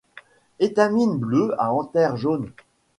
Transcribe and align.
Étamines 0.59 1.15
bleues 1.19 1.53
à 1.59 1.71
anthères 1.71 2.17
jaunes. 2.17 2.49